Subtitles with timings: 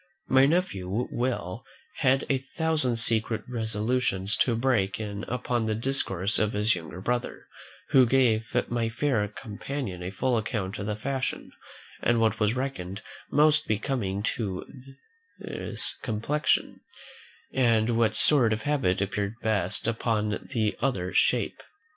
[0.27, 1.63] My nephew Will
[1.97, 7.45] had a thousand secret resolutions to break in upon the discourse of his younger brother,
[7.89, 11.51] who gave my fair companion a full account of the fashion,
[12.01, 14.65] and what was reckoned most becoming to
[15.37, 16.79] this complexion,
[17.53, 21.61] and what sort of habit appeared best upon the other shape.